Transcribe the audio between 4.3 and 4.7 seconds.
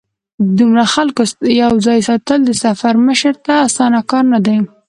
نه دی.